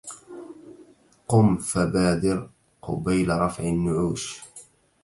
قم 1.27 1.47
فبادر 1.57 2.49
قبيل 2.81 3.29
رفع 3.29 3.63
النعوش 3.63 4.41